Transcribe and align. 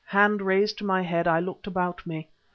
Hand 0.07 0.41
raised 0.41 0.79
to 0.79 0.83
my 0.83 1.03
head, 1.03 1.27
I 1.27 1.39
looked 1.39 1.67
about 1.67 2.07
me. 2.07 2.27